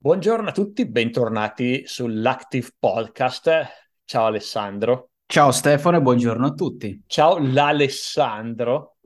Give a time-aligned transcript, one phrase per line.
[0.00, 3.50] Buongiorno a tutti, bentornati sull'Active Podcast.
[4.04, 5.10] Ciao Alessandro.
[5.26, 7.02] Ciao Stefano e buongiorno a tutti.
[7.04, 8.98] Ciao l'Alessandro.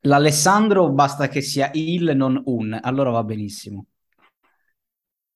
[0.00, 3.86] L'Alessandro basta che sia il, non un, allora va benissimo.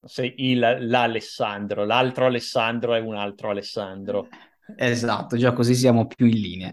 [0.03, 4.27] Sei il, l'Alessandro, l'altro Alessandro è un altro Alessandro.
[4.77, 6.73] Esatto, già così siamo più in linea.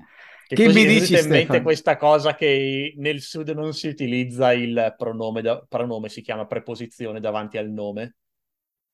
[0.54, 4.96] Che, che mi dici in mente questa cosa che nel sud non si utilizza il
[4.98, 8.16] pronome, da, pronome si chiama preposizione davanti al nome?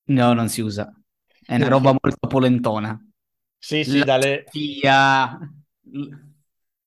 [0.10, 0.94] No, non si usa.
[1.44, 2.96] È una roba molto polentona.
[3.58, 4.44] Sì, sì, La dalle...
[4.52, 5.40] Tia...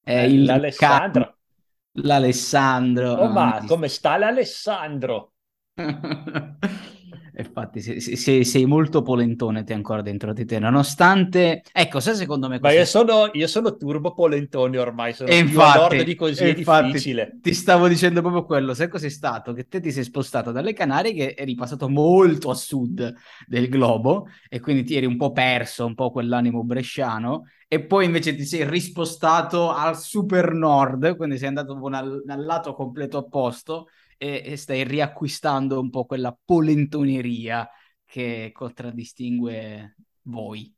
[0.03, 1.25] È eh, il l'Alessandro.
[1.25, 2.05] Can...
[2.05, 3.13] L'Alessandro.
[3.15, 5.33] Oh, ma come sta l'Alessandro?
[7.37, 11.63] Infatti, sei, sei, sei, molto polentone te ancora dentro di te, nonostante...
[11.73, 12.59] Ecco, se secondo me...
[12.61, 17.39] Ma io sono, io sono turbo polentone ormai, sono e infatti, di così, è difficile.
[17.41, 19.53] Ti stavo dicendo proprio quello, sai cos'è stato?
[19.53, 23.15] Che te ti sei spostato dalle Canarie che eri passato molto a sud
[23.47, 28.05] del globo e quindi ti eri un po' perso, un po' quell'animo bresciano e poi
[28.05, 33.89] invece ti sei rispostato al super nord, quindi sei andato dal, dal lato completo opposto
[34.23, 37.67] e, e stai riacquistando un po' quella polentoneria
[38.05, 40.73] che contraddistingue voi.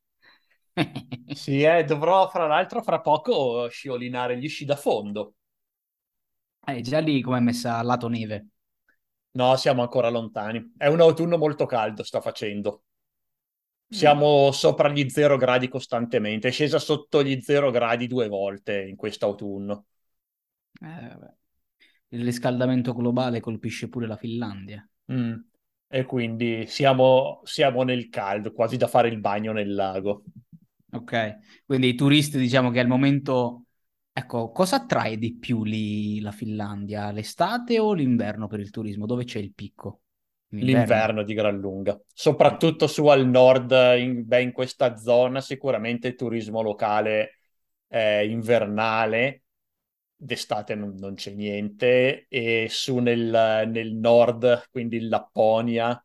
[1.35, 5.35] sì, eh, dovrò fra l'altro fra poco sciolinare gli sci da fondo.
[6.65, 8.47] Eh, già lì come è messa a lato neve?
[9.33, 10.75] No, siamo ancora lontani.
[10.77, 12.85] È un autunno molto caldo, sta facendo.
[13.89, 14.51] Siamo mm.
[14.51, 16.47] sopra gli zero gradi costantemente.
[16.47, 19.87] È scesa sotto gli zero gradi due volte in quest'autunno.
[20.81, 21.41] Eh, vabbè
[22.13, 24.87] il riscaldamento globale colpisce pure la Finlandia.
[25.13, 25.35] Mm.
[25.89, 30.25] E quindi siamo, siamo nel caldo, quasi da fare il bagno nel lago.
[30.93, 33.65] Ok, quindi i turisti diciamo che al momento,
[34.13, 37.11] ecco, cosa attrae di più lì la Finlandia?
[37.11, 39.07] L'estate o l'inverno per il turismo?
[39.07, 40.01] Dove c'è il picco?
[40.53, 46.09] L'inverno, l'inverno di gran lunga, soprattutto su al nord, in, beh, in questa zona sicuramente
[46.09, 47.39] il turismo locale
[47.87, 49.45] è invernale
[50.23, 56.01] d'estate non, non, c'è niente e su nel, nel, nord, quindi in Lapponia,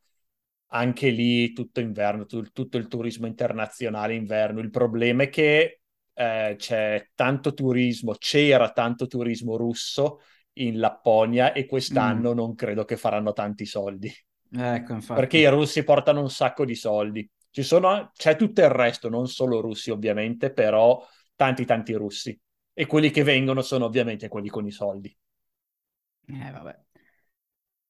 [0.70, 4.60] anche lì tutto inverno, tutto, tutto il turismo internazionale inverno.
[4.60, 5.82] Il problema è che
[6.14, 10.22] eh, c'è tanto turismo, c'era tanto turismo russo
[10.54, 12.36] in Lapponia e quest'anno mm.
[12.36, 14.12] non credo che faranno tanti soldi.
[14.52, 15.20] Ecco, infatti.
[15.20, 17.30] Perché i russi portano un sacco di soldi.
[17.52, 22.40] Ci sono, c'è tutto il resto, non solo russi ovviamente, però tanti tanti russi
[22.80, 25.18] e quelli che vengono sono ovviamente quelli con i soldi.
[26.28, 26.80] Eh, vabbè.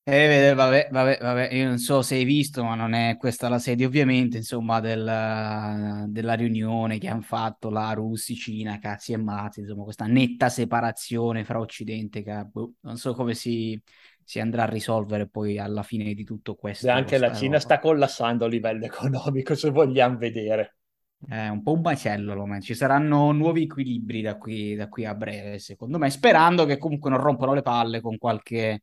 [0.03, 3.59] Eh, vabbè, vabbè, vabbè, io non so se hai visto, ma non è questa la
[3.59, 9.59] sede ovviamente, insomma, del, della riunione che hanno fatto la Russia, Cina, cazzi e mazzi,
[9.59, 13.77] insomma, questa netta separazione fra Occidente, che boh, non so come si,
[14.23, 16.87] si, andrà a risolvere poi alla fine di tutto questo.
[16.87, 17.59] E anche la Cina roba.
[17.59, 20.76] sta collassando a livello economico, se vogliamo vedere.
[21.25, 25.57] È un po' un macello, ci saranno nuovi equilibri da qui, da qui a breve,
[25.59, 28.81] secondo me, sperando che comunque non rompano le palle con qualche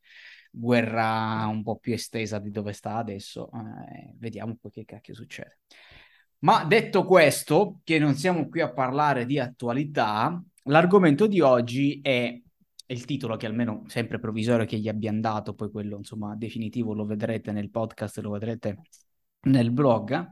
[0.51, 3.49] guerra un po' più estesa di dove sta adesso.
[3.51, 5.59] Eh, vediamo poi che cacchio succede.
[6.39, 12.39] Ma detto questo, che non siamo qui a parlare di attualità, l'argomento di oggi è
[12.87, 17.05] il titolo che almeno sempre provvisorio che gli abbiamo dato, poi quello insomma definitivo lo
[17.05, 18.81] vedrete nel podcast, lo vedrete
[19.45, 20.29] nel blog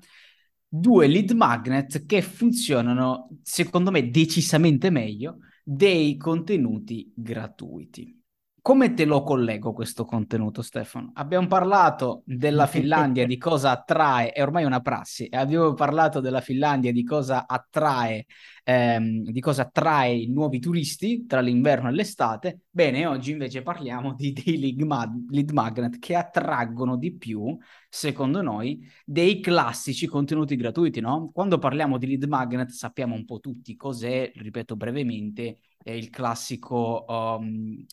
[0.76, 8.23] due lead magnet che funzionano, secondo me, decisamente meglio dei contenuti gratuiti.
[8.64, 11.12] Come te lo collego questo contenuto, Stefano?
[11.16, 16.94] Abbiamo parlato della Finlandia, di cosa attrae, è ormai una prassi, abbiamo parlato della Finlandia,
[16.94, 18.26] di cosa attrae,
[18.64, 22.62] ehm, di cosa attrae i nuovi turisti tra l'inverno e l'estate.
[22.70, 27.58] Bene, oggi invece parliamo di dei lead, mag- lead magnet che attraggono di più,
[27.90, 31.32] secondo noi, dei classici contenuti gratuiti, no?
[31.34, 37.04] Quando parliamo di lead magnet sappiamo un po' tutti cos'è, ripeto brevemente, è il classico
[37.10, 37.86] um,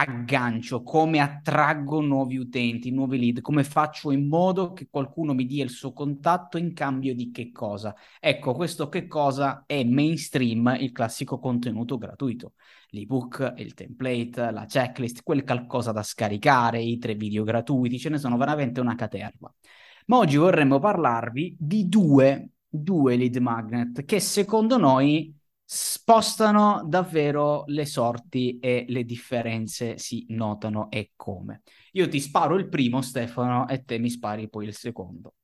[0.00, 5.64] aggancio, come attraggo nuovi utenti, nuovi lead, come faccio in modo che qualcuno mi dia
[5.64, 7.94] il suo contatto in cambio di che cosa.
[8.20, 12.52] Ecco, questo che cosa è mainstream, il classico contenuto gratuito.
[12.90, 18.18] L'ebook, il template, la checklist, quel qualcosa da scaricare, i tre video gratuiti, ce ne
[18.18, 19.52] sono veramente una caterva.
[20.06, 25.37] Ma oggi vorremmo parlarvi di due, due lead magnet che secondo noi
[25.70, 31.60] spostano davvero le sorti e le differenze si notano e come.
[31.92, 35.34] Io ti sparo il primo, Stefano, e te mi spari poi il secondo.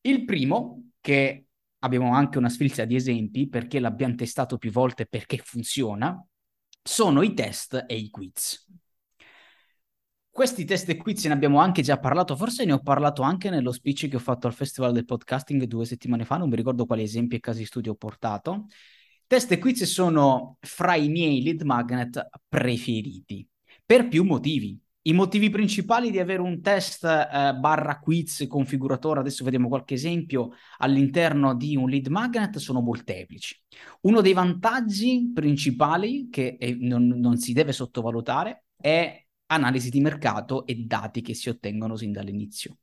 [0.00, 1.44] Il primo, che
[1.78, 6.20] abbiamo anche una sfilza di esempi perché l'abbiamo testato più volte perché funziona,
[6.82, 8.66] sono i test e i quiz.
[10.30, 13.70] questi test e quiz ne abbiamo anche già parlato, forse ne ho parlato anche nello
[13.70, 17.02] speech che ho fatto al Festival del Podcasting due settimane fa, non mi ricordo quali
[17.02, 18.66] esempi e casi studio ho portato.
[19.30, 23.48] Test e quiz sono fra i miei lead magnet preferiti,
[23.86, 24.76] per più motivi.
[25.02, 30.50] I motivi principali di avere un test eh, barra quiz configuratore, adesso vediamo qualche esempio,
[30.78, 33.56] all'interno di un lead magnet sono molteplici.
[34.00, 40.66] Uno dei vantaggi principali che eh, non, non si deve sottovalutare è analisi di mercato
[40.66, 42.78] e dati che si ottengono sin dall'inizio.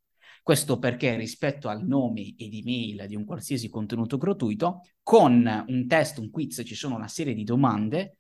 [0.47, 6.19] Questo perché rispetto al nome ed email di un qualsiasi contenuto gratuito, con un test,
[6.19, 8.19] un quiz, ci sono una serie di domande,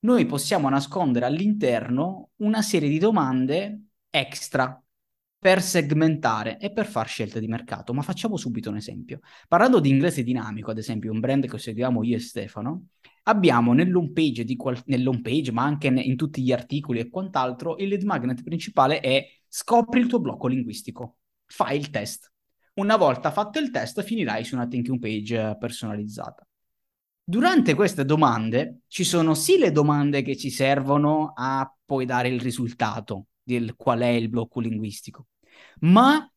[0.00, 4.82] noi possiamo nascondere all'interno una serie di domande extra
[5.38, 7.94] per segmentare e per fare scelte di mercato.
[7.94, 9.20] Ma facciamo subito un esempio.
[9.46, 12.88] Parlando di inglese dinamico, ad esempio, un brand che seguiamo io e Stefano,
[13.22, 17.86] abbiamo nell'home page, qual- nell'home page ma anche in tutti gli articoli e quant'altro, il
[17.86, 22.30] lead magnet principale è scopri il tuo blocco linguistico, fai il test.
[22.74, 26.46] Una volta fatto il test finirai su una thank you page personalizzata.
[27.24, 32.40] Durante queste domande ci sono sì le domande che ci servono a poi dare il
[32.40, 35.26] risultato del qual è il blocco linguistico,
[35.80, 36.30] ma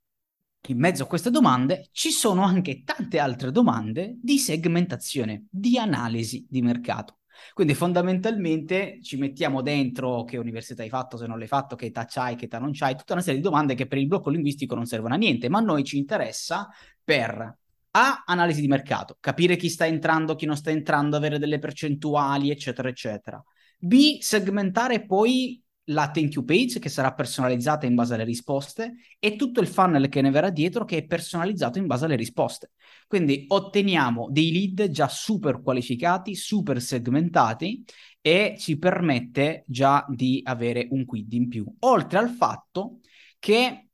[0.67, 6.45] in mezzo a queste domande ci sono anche tante altre domande di segmentazione, di analisi
[6.49, 7.20] di mercato.
[7.53, 12.05] Quindi fondamentalmente ci mettiamo dentro che università hai fatto, se non l'hai fatto, che età
[12.05, 14.75] c'hai, che età non c'hai, tutta una serie di domande che per il blocco linguistico
[14.75, 16.69] non servono a niente, ma a noi ci interessa
[17.03, 17.57] per
[17.91, 22.49] A, analisi di mercato, capire chi sta entrando, chi non sta entrando, avere delle percentuali,
[22.49, 23.43] eccetera, eccetera.
[23.77, 29.35] B, segmentare poi la thank you page che sarà personalizzata in base alle risposte e
[29.35, 32.71] tutto il funnel che ne verrà dietro che è personalizzato in base alle risposte.
[33.11, 37.83] Quindi otteniamo dei lead già super qualificati, super segmentati
[38.21, 43.01] e ci permette già di avere un quid in più, oltre al fatto
[43.37, 43.89] che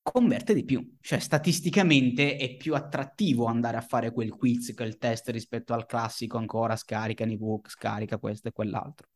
[0.00, 5.30] converte di più, cioè statisticamente è più attrattivo andare a fare quel quiz, quel test
[5.30, 9.08] rispetto al classico ancora scarica ebook, scarica questo e quell'altro.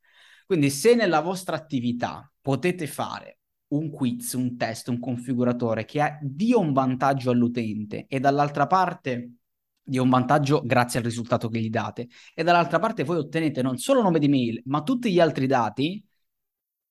[0.44, 6.58] Quindi se nella vostra attività potete fare un quiz, un test, un configuratore che dia
[6.58, 9.32] un vantaggio all'utente e dall'altra parte
[9.82, 13.78] dia un vantaggio grazie al risultato che gli date e dall'altra parte voi ottenete non
[13.78, 16.04] solo nome di mail ma tutti gli altri dati,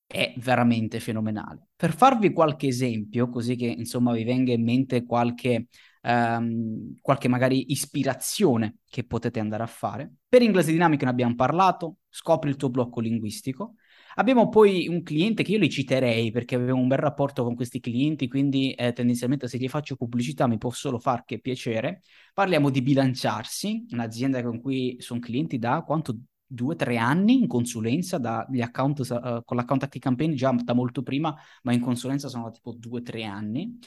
[0.08, 1.70] è veramente fenomenale.
[1.76, 5.68] Per farvi qualche esempio, così che insomma vi venga in mente qualche
[6.06, 10.14] ehm, qualche magari ispirazione che potete andare a fare.
[10.28, 13.76] Per inglese dinamico ne abbiamo parlato, scopri il tuo blocco linguistico.
[14.16, 17.80] Abbiamo poi un cliente che io li citerei perché avevo un bel rapporto con questi
[17.80, 22.02] clienti, quindi eh, tendenzialmente se gli faccio pubblicità mi può solo far che piacere.
[22.34, 26.18] Parliamo di Bilanciarsi, un'azienda con cui sono clienti da quanto
[26.48, 30.74] due o tre anni in consulenza dagli account, uh, con l'account Active Campaign già da
[30.74, 33.78] molto prima, ma in consulenza sono tipo due o tre anni.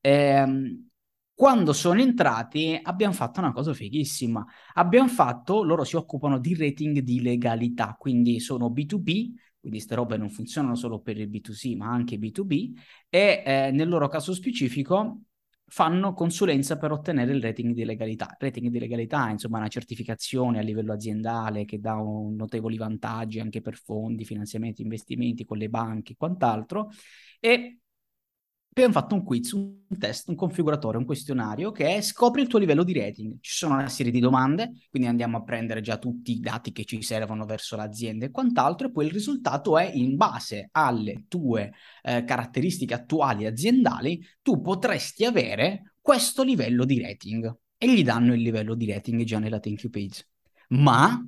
[0.00, 0.88] Ehm,
[1.34, 4.44] quando sono entrati abbiamo fatto una cosa fighissima.
[4.74, 9.32] Abbiamo fatto, loro si occupano di rating di legalità, quindi sono B2B,
[9.64, 12.72] quindi queste robe non funzionano solo per il B2C, ma anche B2B,
[13.08, 15.22] e eh, nel loro caso specifico
[15.66, 18.36] fanno consulenza per ottenere il rating di legalità.
[18.38, 23.40] Rating di legalità è insomma una certificazione a livello aziendale che dà un, notevoli vantaggi
[23.40, 26.90] anche per fondi, finanziamenti, investimenti con le banche e quant'altro.
[27.40, 27.78] E
[28.74, 32.58] abbiamo fatto un quiz, un test, un configuratore, un questionario che è scopri il tuo
[32.58, 33.38] livello di rating.
[33.40, 36.84] Ci sono una serie di domande, quindi andiamo a prendere già tutti i dati che
[36.84, 41.72] ci servono verso l'azienda e quant'altro, e poi il risultato è in base alle tue
[42.02, 47.56] eh, caratteristiche attuali aziendali, tu potresti avere questo livello di rating.
[47.78, 50.26] E gli danno il livello di rating già nella thank you page.
[50.70, 51.24] Ma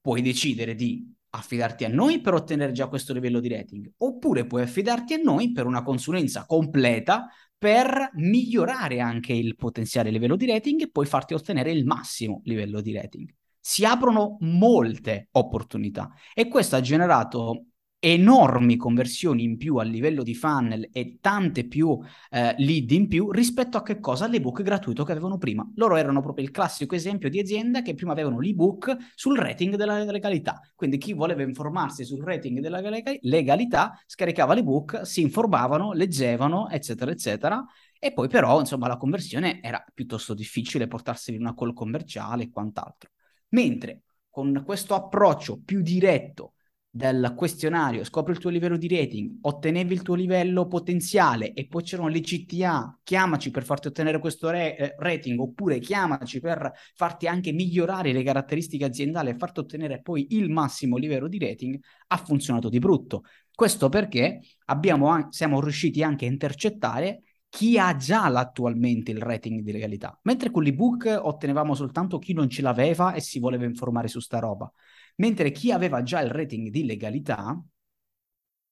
[0.00, 4.62] puoi decidere di affidarti a noi per ottenere già questo livello di rating, oppure puoi
[4.62, 10.80] affidarti a noi per una consulenza completa per migliorare anche il potenziale livello di rating
[10.82, 13.32] e poi farti ottenere il massimo livello di rating.
[13.60, 17.66] Si aprono molte opportunità e questo ha generato
[18.02, 21.98] enormi conversioni in più a livello di funnel e tante più
[22.30, 25.70] eh, lead in più rispetto a che cosa l'ebook gratuito che avevano prima.
[25.74, 30.02] Loro erano proprio il classico esempio di azienda che prima avevano l'ebook sul rating della
[30.02, 30.60] legalità.
[30.74, 32.80] Quindi chi voleva informarsi sul rating della
[33.20, 37.62] legalità scaricava l'ebook, si informavano, leggevano, eccetera, eccetera.
[37.98, 43.10] E poi però, insomma, la conversione era piuttosto difficile portarsi una call commerciale e quant'altro.
[43.50, 46.54] Mentre con questo approccio più diretto
[46.92, 51.84] del questionario, scopri il tuo livello di rating, ottenevi il tuo livello potenziale e poi
[51.84, 57.28] c'erano le CTA, chiamaci per farti ottenere questo re- eh, rating oppure chiamaci per farti
[57.28, 61.78] anche migliorare le caratteristiche aziendali e farti ottenere poi il massimo livello di rating,
[62.08, 63.22] ha funzionato di brutto.
[63.54, 69.72] Questo perché abbiamo, siamo riusciti anche a intercettare chi ha già attualmente il rating di
[69.72, 74.20] legalità, mentre con l'ebook ottenevamo soltanto chi non ce l'aveva e si voleva informare su
[74.20, 74.72] sta roba,
[75.20, 77.62] mentre chi aveva già il rating di legalità,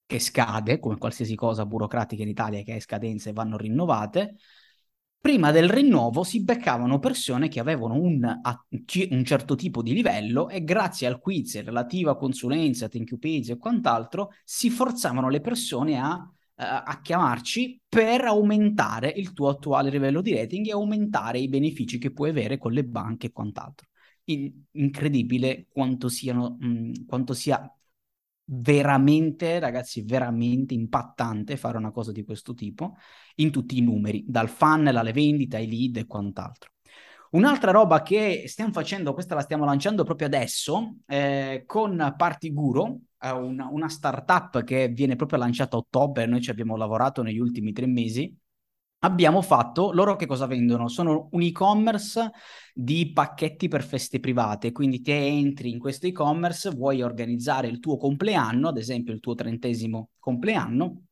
[0.06, 4.36] che scade, come qualsiasi cosa burocratica in Italia che ha scadenze e vanno rinnovate,
[5.20, 8.40] prima del rinnovo si beccavano persone che avevano un,
[9.10, 13.52] un, certo tipo di livello e grazie al quiz relativo a consulenza, thank you page
[13.52, 20.20] e quant'altro si forzavano le persone a a chiamarci per aumentare il tuo attuale livello
[20.20, 23.86] di rating e aumentare i benefici che puoi avere con le banche e quant'altro.
[24.28, 27.60] In- incredibile quanto, siano, mh, quanto sia
[28.50, 32.96] veramente, ragazzi, veramente impattante fare una cosa di questo tipo
[33.36, 36.72] in tutti i numeri, dal funnel alle vendite, ai lead e quant'altro.
[37.30, 43.30] Un'altra roba che stiamo facendo, questa la stiamo lanciando proprio adesso, eh, con Partiguro, eh,
[43.30, 47.72] una, una startup che viene proprio lanciata a ottobre, noi ci abbiamo lavorato negli ultimi
[47.72, 48.34] tre mesi,
[49.00, 50.88] abbiamo fatto, loro che cosa vendono?
[50.88, 52.30] Sono un e-commerce
[52.72, 57.96] di pacchetti per feste private, quindi ti entri in questo e-commerce, vuoi organizzare il tuo
[57.96, 61.07] compleanno, ad esempio il tuo trentesimo compleanno,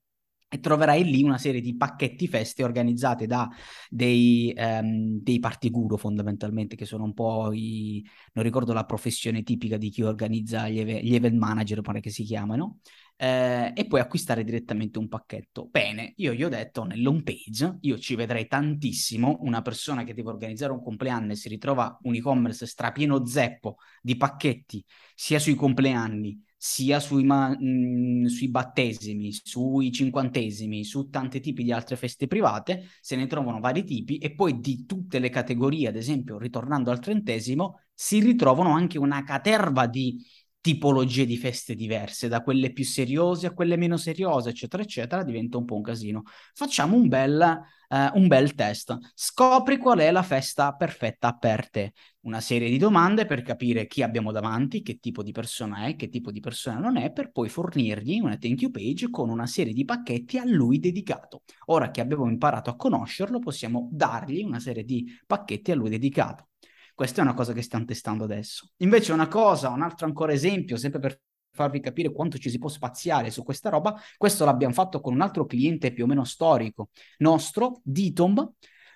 [0.48, 3.48] e troverai lì una serie di pacchetti feste organizzate da
[3.90, 8.04] dei, um, dei partiguro fondamentalmente, che sono un po' i...
[8.34, 12.10] non ricordo la professione tipica di chi organizza gli, ev- gli event manager, pare che
[12.10, 12.78] si chiamano,
[13.16, 15.66] eh, e puoi acquistare direttamente un pacchetto.
[15.68, 20.28] Bene, io gli ho detto nell'home page, io ci vedrei tantissimo una persona che deve
[20.28, 24.84] organizzare un compleanno e si ritrova un e-commerce strapieno zeppo di pacchetti,
[25.14, 31.62] sia sui compleanni, sia sui, ma- mh, mm, sui, battesimi, sui cinquantesimi, su tanti tipi
[31.62, 35.88] di altre feste private, se ne trovano vari tipi e poi di tutte le categorie,
[35.88, 40.22] ad esempio, ritornando al trentesimo, si ritrovano anche una caterva di
[40.66, 45.58] tipologie di feste diverse, da quelle più seriose a quelle meno seriose, eccetera, eccetera, diventa
[45.58, 46.25] un po' un casino.
[46.54, 47.40] Facciamo un bel,
[47.88, 48.99] eh, un bel test.
[49.14, 51.92] Scopri qual è la festa perfetta per te.
[52.23, 56.08] Una serie di domande per capire chi abbiamo davanti, che tipo di persona è, che
[56.08, 59.73] tipo di persona non è, per poi fornirgli una thank you page con una serie
[59.73, 61.42] di pacchetti a lui dedicato.
[61.66, 66.49] Ora che abbiamo imparato a conoscerlo, possiamo dargli una serie di pacchetti a lui dedicato.
[66.96, 68.70] Questa è una cosa che stiamo testando adesso.
[68.78, 72.70] Invece una cosa, un altro ancora esempio, sempre per farvi capire quanto ci si può
[72.70, 76.88] spaziare su questa roba, questo l'abbiamo fatto con un altro cliente più o meno storico
[77.18, 78.50] nostro, Ditomb.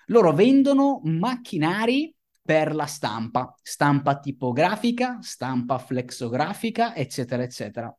[0.06, 7.94] Loro vendono macchinari per la stampa, stampa tipografica, stampa flexografica, eccetera, eccetera.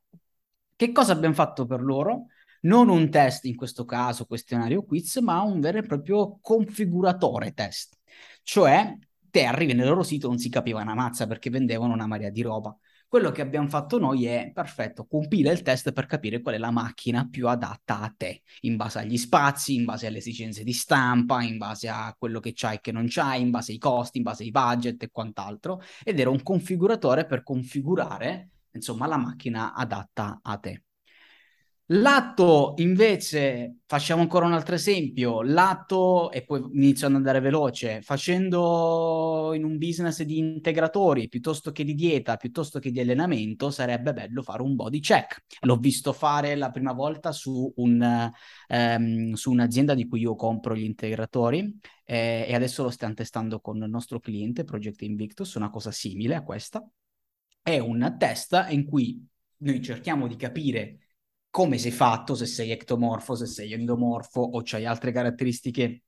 [0.76, 2.26] Che cosa abbiamo fatto per loro?
[2.62, 8.00] Non un test, in questo caso questionario quiz, ma un vero e proprio configuratore test.
[8.42, 8.98] Cioè
[9.32, 12.44] te arrivi nel loro sito non si capiva una mazza perché vendevano una marea di
[12.44, 12.76] roba.
[13.08, 16.72] Quello che abbiamo fatto noi è, perfetto, compila il test per capire qual è la
[16.72, 21.42] macchina più adatta a te, in base agli spazi, in base alle esigenze di stampa,
[21.42, 24.24] in base a quello che c'hai e che non c'hai, in base ai costi, in
[24.24, 25.82] base ai budget e quant'altro.
[26.06, 30.84] Ed era un configuratore per configurare, insomma, la macchina adatta a te.
[31.94, 39.52] Lato invece, facciamo ancora un altro esempio, lato, e poi inizio ad andare veloce, facendo
[39.54, 44.42] in un business di integratori piuttosto che di dieta, piuttosto che di allenamento, sarebbe bello
[44.42, 45.44] fare un body check.
[45.64, 48.32] L'ho visto fare la prima volta su, un,
[48.70, 53.60] um, su un'azienda di cui io compro gli integratori eh, e adesso lo stiamo testando
[53.60, 56.82] con il nostro cliente, Project Invictus, una cosa simile a questa.
[57.62, 61.01] È un test in cui noi cerchiamo di capire
[61.52, 66.04] come sei fatto, se sei ectomorfo, se sei endomorfo o c'hai altre caratteristiche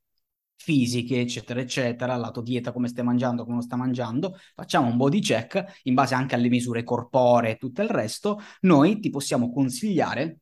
[0.55, 4.95] fisiche, eccetera, eccetera, la tua dieta, come stai mangiando, come non stai mangiando, facciamo un
[4.97, 9.51] body check in base anche alle misure corporee e tutto il resto, noi ti possiamo
[9.51, 10.39] consigliare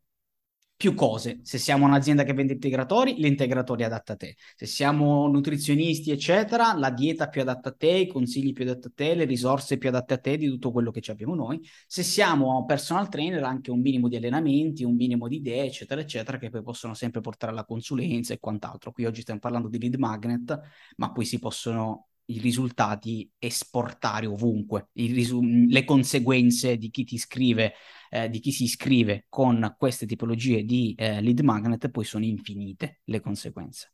[0.81, 1.41] più cose.
[1.43, 4.35] Se siamo un'azienda che vende integratori, l'integratore è adatto a te.
[4.55, 8.91] Se siamo nutrizionisti, eccetera, la dieta più adatta a te, i consigli più adatti a
[8.95, 11.61] te, le risorse più adatte a te di tutto quello che abbiamo noi.
[11.85, 16.39] Se siamo personal trainer, anche un minimo di allenamenti, un minimo di idee, eccetera, eccetera,
[16.39, 18.91] che poi possono sempre portare alla consulenza e quant'altro.
[18.91, 20.59] Qui oggi stiamo parlando di lead magnet,
[20.95, 27.73] ma poi si possono i risultati esportare ovunque, risu- le conseguenze di chi ti scrive,
[28.13, 32.99] eh, di chi si iscrive con queste tipologie di eh, lead magnet poi sono infinite
[33.05, 33.93] le conseguenze.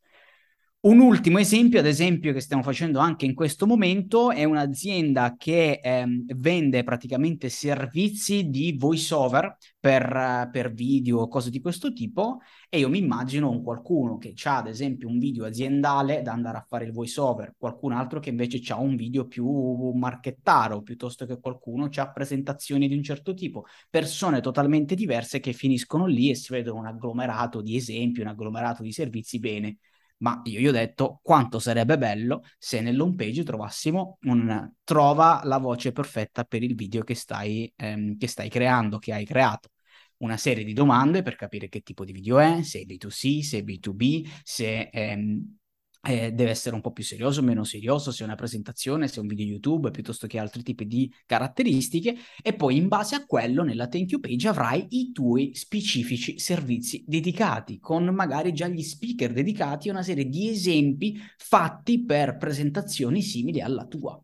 [0.88, 5.82] Un ultimo esempio, ad esempio, che stiamo facendo anche in questo momento, è un'azienda che
[5.84, 12.40] ehm, vende praticamente servizi di voice over per, per video cose di questo tipo
[12.70, 16.60] e io mi immagino un qualcuno che ha ad esempio un video aziendale da andare
[16.60, 19.46] a fare il voice over, qualcun altro che invece ha un video più
[19.92, 26.06] marchettaro, piuttosto che qualcuno ha presentazioni di un certo tipo, persone totalmente diverse che finiscono
[26.06, 29.80] lì e si vedono un agglomerato di esempi, un agglomerato di servizi bene
[30.18, 35.58] ma io gli ho detto quanto sarebbe bello se nell'home page trovassimo un trova la
[35.58, 39.70] voce perfetta per il video che stai, ehm, che stai creando, che hai creato.
[40.18, 43.60] Una serie di domande per capire che tipo di video è, se è B2C, se
[43.60, 45.58] è B2B, se ehm,
[46.02, 49.20] eh, deve essere un po' più serioso, meno serioso, se è una presentazione, se è
[49.20, 53.64] un video YouTube, piuttosto che altri tipi di caratteristiche, e poi in base a quello
[53.64, 59.34] nella thank you page avrai i tuoi specifici servizi dedicati, con magari già gli speaker
[59.34, 64.22] dedicati a una serie di esempi fatti per presentazioni simili alla tua.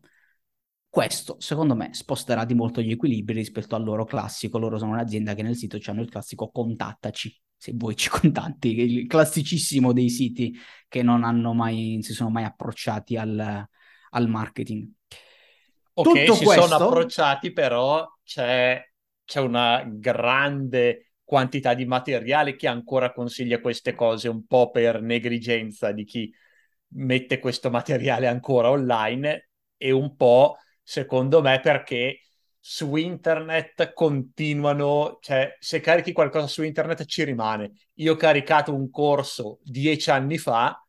[0.88, 4.58] Questo, secondo me, sposterà di molto gli equilibri rispetto al loro classico.
[4.58, 9.06] Loro sono un'azienda che nel sito hanno il classico contattaci se vuoi ci contatti, il
[9.06, 10.54] classicissimo dei siti
[10.86, 13.66] che non hanno mai, si sono mai approcciati al,
[14.10, 14.86] al marketing.
[15.94, 16.66] Ok, Tutto si questo...
[16.66, 18.82] sono approcciati, però c'è,
[19.24, 25.90] c'è una grande quantità di materiale che ancora consiglia queste cose, un po' per negligenza
[25.92, 26.30] di chi
[26.96, 32.20] mette questo materiale ancora online e un po', secondo me, perché
[32.66, 37.72] su internet continuano, cioè se carichi qualcosa su internet ci rimane.
[37.96, 40.82] Io ho caricato un corso dieci anni fa,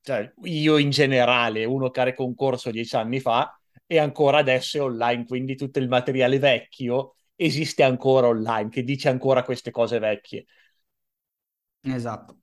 [0.00, 3.56] cioè io in generale, uno carica un corso dieci anni fa
[3.86, 9.08] e ancora adesso è online, quindi tutto il materiale vecchio esiste ancora online, che dice
[9.08, 10.46] ancora queste cose vecchie.
[11.82, 12.36] Esatto.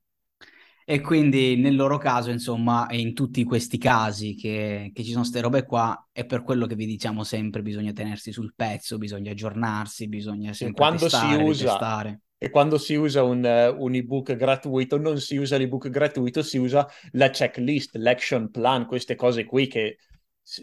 [0.91, 5.21] E quindi nel loro caso, insomma, e in tutti questi casi che, che ci sono
[5.21, 9.31] queste robe qua, è per quello che vi diciamo sempre, bisogna tenersi sul pezzo, bisogna
[9.31, 12.21] aggiornarsi, bisogna sempre quando testare, si usa, testare.
[12.37, 16.85] E quando si usa un, un ebook gratuito, non si usa l'ebook gratuito, si usa
[17.11, 19.95] la checklist, l'action plan, queste cose qui che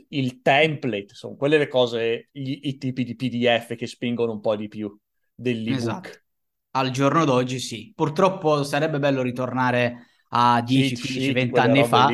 [0.09, 4.57] il template, sono quelle le cose, gli, i tipi di PDF che spingono un po'
[4.57, 4.95] di più
[5.35, 5.79] dell'ebook.
[5.79, 6.11] Esatto.
[6.73, 7.95] Al giorno d'oggi sì.
[7.97, 12.11] Purtroppo sarebbe bello ritornare a 10, cheat 15, 20 anni fa.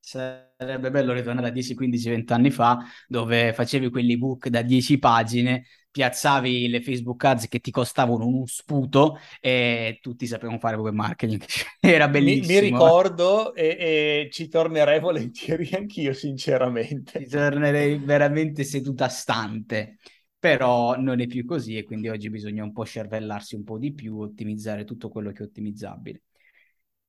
[0.00, 5.66] Sarebbe bello ritornare a 10, 15, 20 anni fa, dove facevi quell'ebook da 10 pagine,
[5.90, 11.42] piazzavi le Facebook ads che ti costavano uno sputo e tutti sapevano fare web marketing.
[11.80, 12.46] Era bellissimo.
[12.46, 17.20] Mi, mi ricordo e, e, ci tornerei volentieri anch'io, sinceramente.
[17.20, 19.98] Ci tornerei veramente seduta stante
[20.38, 23.92] però non è più così e quindi oggi bisogna un po' cervellarsi un po' di
[23.92, 26.22] più, ottimizzare tutto quello che è ottimizzabile.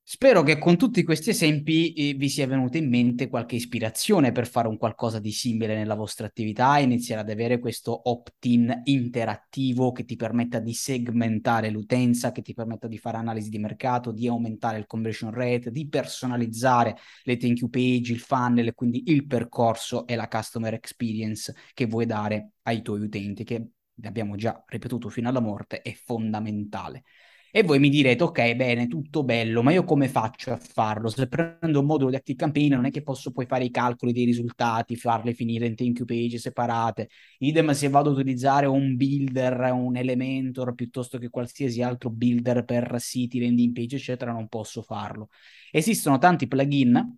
[0.02, 4.48] Spero che con tutti questi esempi eh, vi sia venuta in mente qualche ispirazione per
[4.48, 9.92] fare un qualcosa di simile nella vostra attività e iniziare ad avere questo opt-in interattivo
[9.92, 14.26] che ti permetta di segmentare l'utenza, che ti permetta di fare analisi di mercato, di
[14.26, 19.26] aumentare il conversion rate, di personalizzare le thank you page, il funnel e quindi il
[19.28, 23.64] percorso e la customer experience che vuoi dare ai tuoi utenti, che
[24.02, 27.04] abbiamo già ripetuto fino alla morte, è fondamentale.
[27.52, 31.08] E voi mi direte, ok, bene, tutto bello, ma io come faccio a farlo?
[31.08, 34.12] Se prendo un modulo di Active Campaign non è che posso poi fare i calcoli
[34.12, 37.08] dei risultati, farle finire in thank you page separate.
[37.38, 42.94] Idem se vado ad utilizzare un builder, un Elementor, piuttosto che qualsiasi altro builder per
[43.00, 45.28] siti, landing page, eccetera, non posso farlo.
[45.72, 47.16] Esistono tanti plugin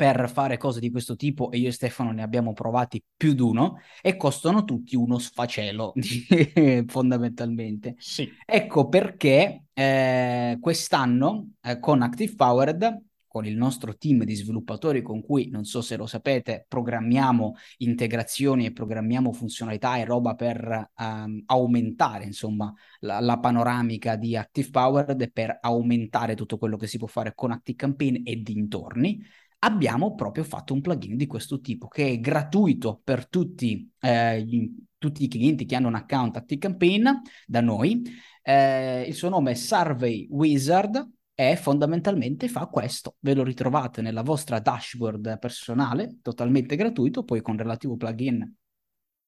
[0.00, 3.42] per fare cose di questo tipo e io e Stefano ne abbiamo provati più di
[3.42, 5.92] uno e costano tutti uno sfacelo
[6.88, 7.96] fondamentalmente.
[7.98, 8.26] Sì.
[8.46, 15.20] Ecco perché eh, quest'anno eh, con Active Powered con il nostro team di sviluppatori con
[15.20, 21.42] cui, non so se lo sapete, programmiamo integrazioni e programmiamo funzionalità e roba per um,
[21.44, 26.96] aumentare, insomma, la, la, panoramica di Active Powered e per aumentare tutto quello che si
[26.96, 29.22] può fare con Active Campaign e dintorni
[29.60, 35.24] abbiamo proprio fatto un plugin di questo tipo che è gratuito per tutti, eh, tutti
[35.24, 37.08] i clienti che hanno un account ActiveCampaign
[37.46, 38.02] da noi.
[38.42, 43.16] Eh, il suo nome è Survey Wizard e fondamentalmente fa questo.
[43.20, 48.54] Ve lo ritrovate nella vostra dashboard personale, totalmente gratuito, poi con relativo plugin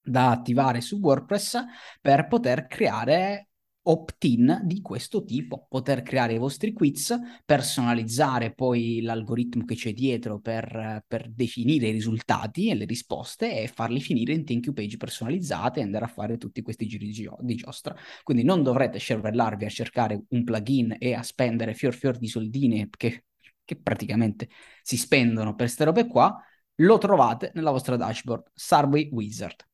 [0.05, 1.63] da attivare su WordPress
[2.01, 3.52] per poter creare
[3.85, 10.39] opt-in di questo tipo, poter creare i vostri quiz, personalizzare poi l'algoritmo che c'è dietro
[10.39, 14.97] per, per, definire i risultati e le risposte e farli finire in thank you page
[14.97, 17.97] personalizzate e andare a fare tutti questi giri di, gio- di giostra.
[18.23, 22.89] Quindi non dovrete cervellarvi a cercare un plugin e a spendere fior fior di soldini
[22.97, 23.25] che
[23.65, 24.49] che praticamente
[24.83, 26.37] si spendono per queste robe qua,
[26.77, 29.67] lo trovate nella vostra dashboard, Subway Wizard.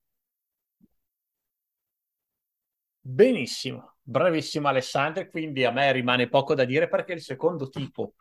[3.01, 8.14] Benissimo, bravissimo Alessandro, quindi a me rimane poco da dire perché il secondo tipo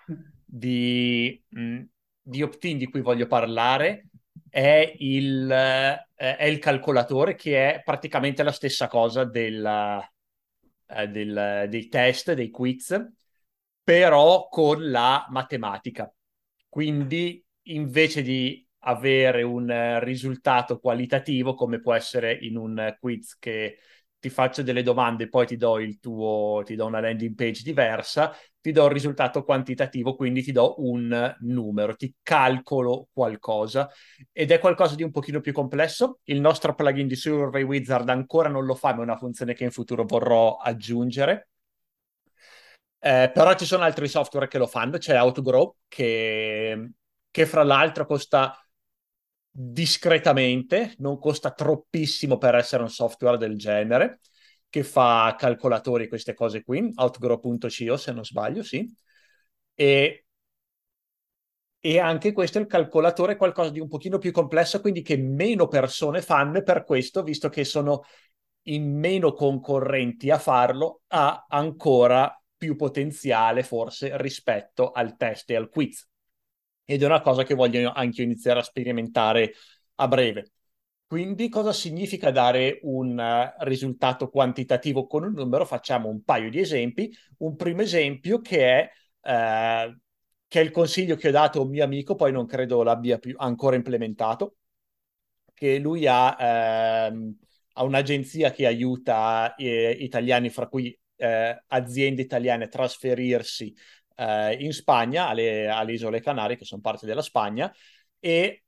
[0.45, 1.81] di, mh,
[2.21, 4.07] di opt-in di cui voglio parlare
[4.49, 11.67] è il, eh, è il calcolatore che è praticamente la stessa cosa del, eh, del,
[11.69, 13.01] dei test, dei quiz,
[13.81, 16.13] però con la matematica.
[16.67, 23.77] Quindi invece di avere un uh, risultato qualitativo, come può essere in un quiz che
[24.19, 28.35] ti faccio delle domande poi ti do il tuo, ti do una landing page diversa,
[28.59, 33.89] ti do il risultato quantitativo, quindi ti do un numero, ti calcolo qualcosa
[34.31, 36.19] ed è qualcosa di un pochino più complesso.
[36.23, 39.63] Il nostro plugin di Survey Wizard ancora non lo fa, ma è una funzione che
[39.63, 41.49] in futuro vorrò aggiungere.
[42.99, 46.91] Eh, però ci sono altri software che lo fanno, c'è Autogrow che,
[47.29, 48.57] che fra l'altro costa
[49.59, 54.19] discretamente, non costa troppissimo per essere un software del genere,
[54.69, 58.87] che fa calcolatori queste cose qui, outgrow.co se non sbaglio, sì.
[59.73, 60.25] E,
[61.79, 65.67] e anche questo il calcolatore è qualcosa di un pochino più complesso, quindi che meno
[65.67, 68.03] persone fanno e per questo, visto che sono
[68.63, 75.69] in meno concorrenti a farlo, ha ancora più potenziale forse rispetto al test e al
[75.69, 76.07] quiz
[76.89, 79.53] ed è una cosa che voglio anche iniziare a sperimentare
[79.95, 80.51] a breve.
[81.05, 85.65] Quindi cosa significa dare un uh, risultato quantitativo con un numero?
[85.65, 87.13] Facciamo un paio di esempi.
[87.39, 88.89] Un primo esempio che
[89.21, 89.97] è, uh,
[90.47, 93.19] che è il consiglio che ho dato a un mio amico, poi non credo l'abbia
[93.19, 94.55] più ancora implementato,
[95.53, 97.35] che lui ha, uh,
[97.73, 103.73] ha un'agenzia che aiuta eh, italiani, fra cui eh, aziende italiane, a trasferirsi
[104.17, 107.73] eh, in Spagna, alle, alle isole Canarie, che sono parte della Spagna,
[108.19, 108.63] e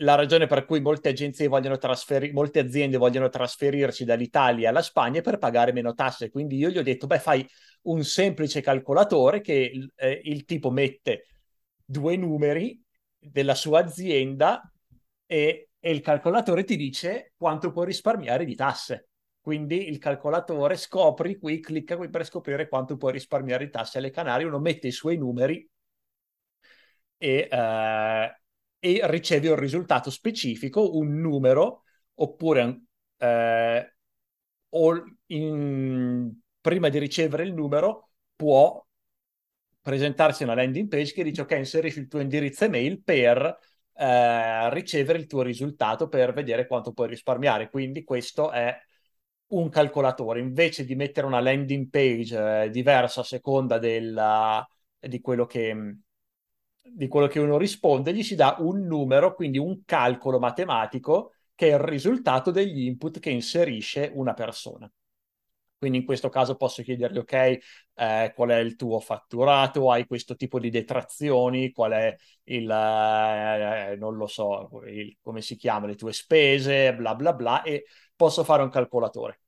[0.00, 5.20] la ragione per cui molte agenzie vogliono trasferire, molte aziende vogliono trasferirsi dall'Italia alla Spagna
[5.20, 6.30] è per pagare meno tasse.
[6.30, 7.46] Quindi io gli ho detto, beh, fai
[7.82, 11.26] un semplice calcolatore che eh, il tipo mette
[11.84, 12.82] due numeri
[13.18, 14.72] della sua azienda
[15.26, 19.09] e, e il calcolatore ti dice quanto puoi risparmiare di tasse.
[19.40, 24.10] Quindi il calcolatore scopri qui, clicca qui per scoprire quanto puoi risparmiare di tasse alle
[24.10, 25.68] Canarie, uno mette i suoi numeri
[27.16, 28.40] e, eh,
[28.78, 32.82] e riceve un risultato specifico, un numero, oppure
[33.18, 33.94] eh,
[35.26, 38.84] in, prima di ricevere il numero può
[39.80, 43.58] presentarsi una landing page che dice ok inserisci il tuo indirizzo email per
[43.94, 47.70] eh, ricevere il tuo risultato per vedere quanto puoi risparmiare.
[47.70, 48.78] Quindi questo è
[49.50, 54.66] un calcolatore invece di mettere una landing page eh, diversa a seconda della,
[54.98, 55.96] di, quello che,
[56.82, 61.68] di quello che uno risponde, gli si dà un numero, quindi un calcolo matematico che
[61.70, 64.90] è il risultato degli input che inserisce una persona.
[65.80, 67.32] Quindi in questo caso posso chiedergli, ok,
[67.94, 73.96] eh, qual è il tuo fatturato, hai questo tipo di detrazioni, qual è il, eh,
[73.96, 77.84] non lo so, il, come si chiama, le tue spese, bla bla bla, e
[78.20, 79.40] posso fare un calcolatore.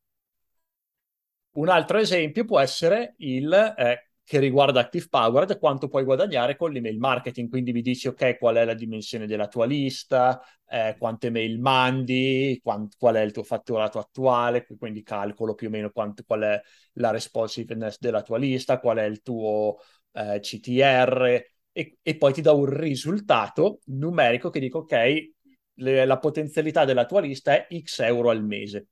[1.57, 6.73] Un altro esempio può essere il eh, che riguarda Active Powered, quanto puoi guadagnare con
[6.73, 7.51] l'email marketing.
[7.51, 12.59] Quindi mi dici, ok, qual è la dimensione della tua lista, eh, quante mail mandi,
[12.63, 16.61] quant- qual è il tuo fatturato attuale, quindi calcolo più o meno quant- qual è
[16.95, 19.77] la responsiveness della tua lista, qual è il tuo
[20.13, 25.33] eh, CTR, e, e, poi ti do un risultato numerico che dico, ok,
[25.75, 28.89] le, la potenzialità della tua lista è X euro al mese.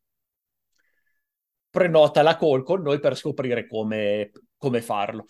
[1.70, 5.26] Prenota la call con noi per scoprire come, come farlo.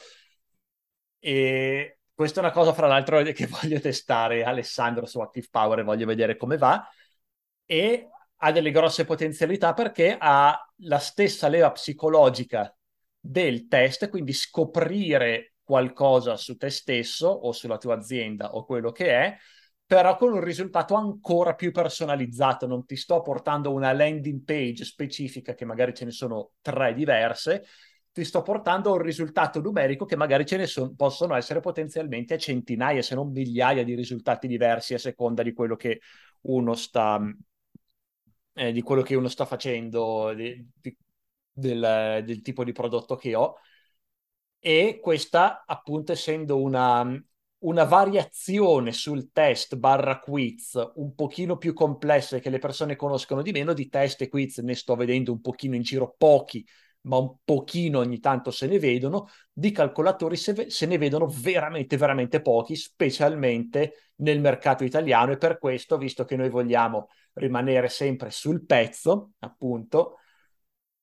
[1.18, 5.82] E questa è una cosa, fra l'altro, che voglio testare Alessandro su Active Power e
[5.82, 6.86] voglio vedere come va.
[7.64, 8.08] E
[8.42, 12.74] ha delle grosse potenzialità perché ha la stessa leva psicologica
[13.18, 19.08] del test, quindi scoprire qualcosa su te stesso o sulla tua azienda o quello che
[19.10, 19.36] è,
[19.90, 22.68] però con un risultato ancora più personalizzato.
[22.68, 27.64] Non ti sto portando una landing page specifica, che magari ce ne sono tre diverse,
[28.12, 33.02] ti sto portando un risultato numerico che magari ce ne so- possono essere potenzialmente centinaia,
[33.02, 36.00] se non migliaia di risultati diversi a seconda di quello che
[36.42, 37.20] uno sta,
[38.54, 40.96] eh, di quello che uno sta facendo, di, di,
[41.52, 43.56] del, del tipo di prodotto che ho.
[44.58, 47.02] E questa, appunto, essendo una,
[47.60, 53.42] una variazione sul test barra quiz un pochino più complessa e che le persone conoscono
[53.42, 56.64] di meno, di test e quiz ne sto vedendo un pochino in giro pochi
[57.02, 61.96] ma un pochino ogni tanto se ne vedono, di calcolatori se, se ne vedono veramente,
[61.96, 65.32] veramente pochi, specialmente nel mercato italiano.
[65.32, 70.16] E per questo, visto che noi vogliamo rimanere sempre sul pezzo, appunto,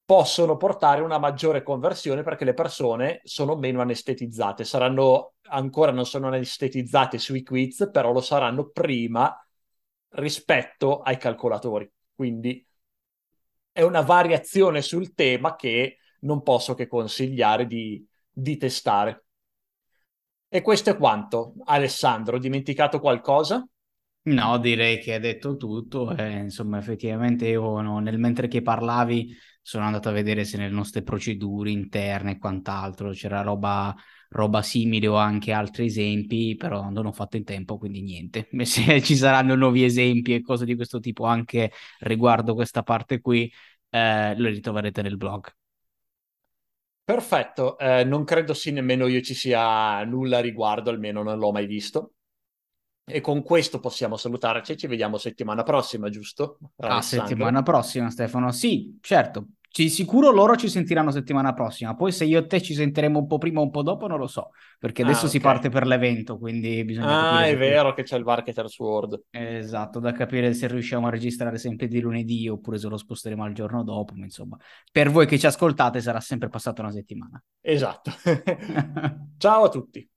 [0.07, 4.63] possono portare una maggiore conversione perché le persone sono meno anestetizzate.
[4.63, 9.37] Saranno ancora non sono anestetizzate sui quiz, però lo saranno prima
[10.11, 11.91] rispetto ai calcolatori.
[12.15, 12.65] Quindi
[13.69, 19.25] è una variazione sul tema che non posso che consigliare di, di testare.
[20.47, 21.55] E questo è quanto.
[21.65, 23.67] Alessandro, ho dimenticato qualcosa?
[24.21, 26.15] No, direi che hai detto tutto.
[26.15, 29.35] Eh, insomma, effettivamente io no, nel mentre che parlavi
[29.67, 33.93] sono andato a vedere se nelle nostre procedure interne e quant'altro c'era roba,
[34.29, 38.47] roba simile o anche altri esempi, però non ho fatto in tempo, quindi niente.
[38.63, 43.51] Se ci saranno nuovi esempi e cose di questo tipo anche riguardo questa parte qui,
[43.89, 45.53] eh, lo ritroverete nel blog.
[47.03, 51.51] Perfetto, eh, non credo sì nemmeno io ci sia nulla a riguardo, almeno non l'ho
[51.51, 52.13] mai visto.
[53.05, 56.59] E con questo possiamo salutarci ci vediamo settimana prossima, giusto?
[56.85, 58.51] Ah, settimana prossima, Stefano.
[58.51, 59.47] Sì, certo.
[59.83, 61.95] Di sicuro loro ci sentiranno settimana prossima.
[61.95, 64.17] Poi se io e te ci sentiremo un po' prima o un po' dopo, non
[64.17, 64.49] lo so.
[64.79, 65.31] Perché adesso ah, okay.
[65.31, 69.25] si parte per l'evento, quindi bisogna Ah, è vero che c'è il Marketers World.
[69.29, 73.53] Esatto, da capire se riusciamo a registrare sempre di lunedì oppure se lo sposteremo al
[73.53, 74.13] giorno dopo.
[74.15, 74.57] Ma insomma,
[74.91, 77.39] per voi che ci ascoltate sarà sempre passata una settimana.
[77.61, 78.11] Esatto.
[79.37, 80.09] Ciao a tutti.